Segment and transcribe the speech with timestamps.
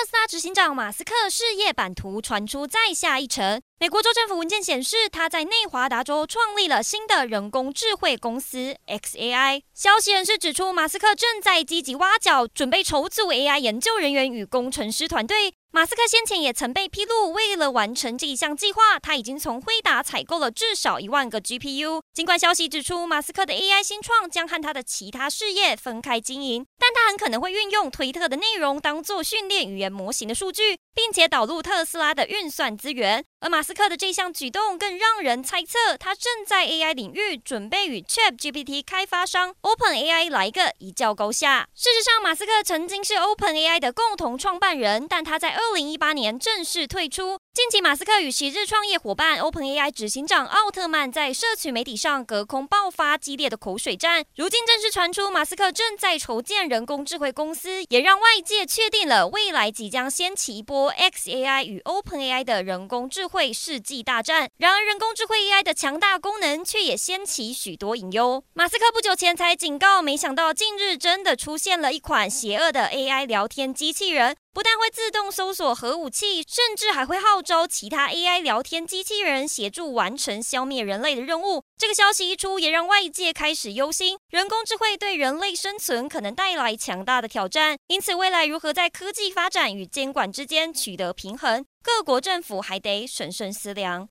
[0.00, 3.60] 特斯拉执行长马斯克事业版图传出再下一城。
[3.78, 9.60] 美国州政府文件显示，他在内华达州创立了新的人工智慧公司 xAI。
[9.74, 15.52] 消息人士指出，马斯克正在积极挖角，准备筹组 AI 研究人员与工程师团队。
[15.72, 22.02] 马斯克先前也曾被披露，为了完成这一项计划，他已经从辉达采购了至少一万个 GPU。
[22.12, 33.24] 尽管消息指出，马斯克的 AI 新创将和他的其他事业分开经营，但他很可能会运用推特的内容当做训练语言模型的数据，并且导入特斯拉的运算资源。
[33.40, 41.66] 而马斯克的这项举动更让人猜测，他正在 AI 领域准备与 ChatGPT 开发商 OpenAI 来个一较高下。
[41.74, 47.38] 事实上，马斯克曾经是 OpenAI 的共同创办人，但他在二零一八年正式退出。
[47.54, 54.22] 近期，马斯克与昔日创业伙伴 OpenAI 执行长奥特曼在社群媒体上隔空爆发激烈的口水战。
[54.36, 64.50] 如今正式传出马斯克正在筹建人工智慧公司，也让外界确定了未来即将掀起一波 xAI 与 OpenAI 的人工智慧世纪大战。
[64.56, 68.42] 然而，人工智慧 AI 的强大功能却也掀起许多隐忧。
[68.54, 74.34] 马斯克不久前才警告，没想到近日真的出现了一款邪恶的 AI 聊天机器人。
[74.52, 81.62] 不但会自动搜索核武器，甚至还会号召其他 AI 聊天机器人协助完成消灭人类的任务。
[81.78, 87.78] 这个消息一出，也让外界开始忧心，人工智慧对人类生存可能带来强大的挑战。
[87.86, 94.08] 因此，未来如何在科技发展与监管之间取得平衡，各国政府还得审慎思量。